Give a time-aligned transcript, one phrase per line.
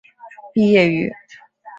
[0.51, 1.13] 毕业于。